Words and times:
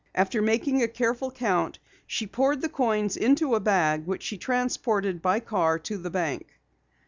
After 0.15 0.41
making 0.41 0.81
a 0.81 0.87
careful 0.87 1.29
count, 1.29 1.77
she 2.07 2.25
poured 2.25 2.61
the 2.61 2.69
coins 2.69 3.15
into 3.15 3.53
a 3.53 3.59
bag 3.59 4.07
which 4.07 4.23
she 4.23 4.35
transported 4.39 5.21
by 5.21 5.39
car 5.41 5.77
to 5.77 5.95
the 5.99 6.09
bank. 6.09 6.47